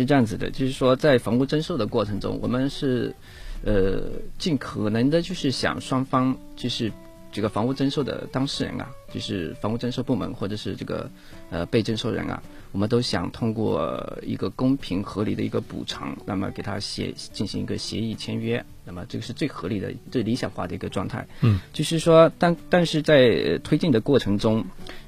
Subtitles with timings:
[0.00, 3.14] 是这样子的，就是说在房屋征收的过程中，我们是
[3.64, 4.00] 呃
[4.38, 6.90] 尽可能的，就是想双方就是
[7.30, 11.10] 这个房屋征收的当事人啊，就是房屋征收部门或者是这个
[11.50, 12.42] 呃被征收人啊，
[12.72, 21.26] 我们都想通过一个公平合理的一个补偿，那么给他协进行一个协议签约，那么这个是最合理的、最理想化的一个状态。
[21.42, 24.64] 嗯，就是说，但但是在呃推进的过程中，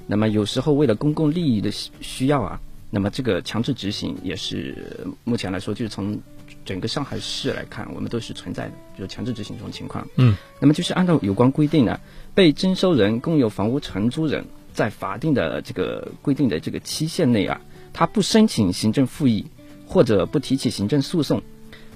[0.06, 2.60] 那么有时候为了公共利益的需需要啊，
[2.94, 6.20] 那么这个强制执行也是呃目前来说，就是从
[6.62, 10.06] 整个上海市来看，我们都是存在的，就是强制执行这种情况。
[10.16, 11.98] 嗯，那么就是按照有关规定呢，
[12.34, 14.44] 被征收人共有房屋承租人
[14.74, 17.58] 在法定的这个规定的这个期限内啊，
[17.94, 19.46] 他不申请行政复议
[19.86, 21.42] 或者不提起行政诉讼，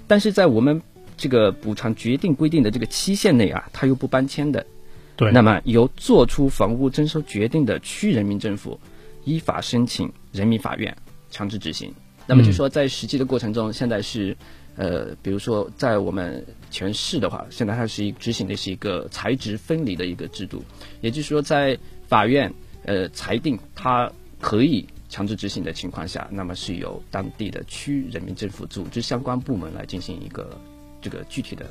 [0.06, 0.80] 但是在我们
[1.18, 4.64] 这个补偿决定规定的这个期限内啊，他又不搬迁的，
[5.14, 8.80] 对，那么由作出房屋征收决定的区人民政府
[9.26, 10.96] 依法申请人民法院
[11.30, 11.92] 强制执行。
[12.26, 14.36] 那么就说在实际的过程中，现在是
[14.76, 20.64] 呃，比如说在我们全市的话，现在它是一执行的是一个财职分离的一个制度，
[21.02, 21.78] 也就是说在
[22.08, 22.52] 法院
[22.84, 30.50] 呃裁定它可以强制执行的情况下，那么是由当地的区人民政府组织相关部门来进行一个
[31.08, 31.64] 这个具体的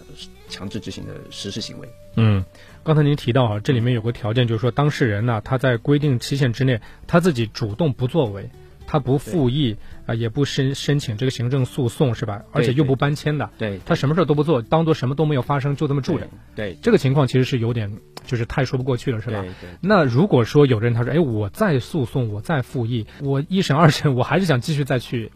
[0.47, 1.89] 强制执行的实施行为。
[2.15, 2.45] 嗯，
[2.85, 8.49] 刚才您提到啊，这里面有个条件，就是说当事人呢，他在规定期限之内，他自己主动不作为，
[8.87, 9.75] 他不复议
[10.05, 12.45] 啊、也不申申请这个行政诉讼，是吧？
[12.53, 16.29] 而且又不搬迁的，对，他什么事儿都不做，当做什么都没有发生，就这么住着。
[16.55, 17.91] 对，这个情况其实是有点，
[18.25, 19.41] 就是太说不过去了，是吧？
[19.41, 19.69] 对对。
[19.81, 25.33] 那如果说有人他说，哎，我再诉讼，我再复议，我一审二审，我还是想继续再去，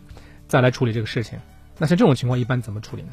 [0.47, 1.39] 再来处理这个事情，
[1.77, 3.09] 那像这种情况一般怎么处理呢？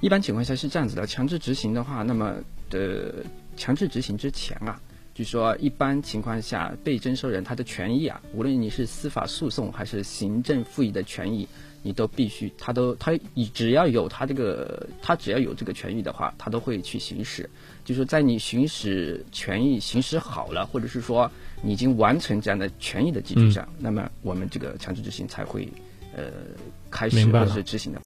[0.00, 2.36] 一般情况下是这样子的，强制执行的话，那么
[2.70, 3.24] 的
[3.56, 4.80] 强制执行之前啊，
[5.12, 11.48] 就说一般情况下，被征收人他的权益啊，无论你是司法诉讼还是行政复议的权益，
[11.82, 17.48] 你都必须，他都他你只要有他这个，他只要有这个权益的话，他都会去行使。
[17.84, 21.28] 就是在你行使权益行使好了，或者是说
[21.62, 25.66] 你已经完成这样的权益的基础上，那么我们这个强制执行才会
[26.14, 26.24] 呃
[26.90, 27.96] 开始或者是执行的。